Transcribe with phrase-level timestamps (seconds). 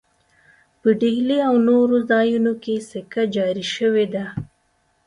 [0.81, 4.25] په ډهلي او نورو ځایونو کې سکه جاري شوې ده.